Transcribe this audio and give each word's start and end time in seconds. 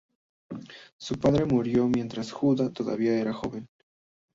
Su 0.97 1.19
padre 1.19 1.45
murió 1.45 1.87
mientras 1.87 2.31
Judá 2.31 2.71
todavía 2.73 3.19
era 3.21 3.33
joven. 3.35 3.69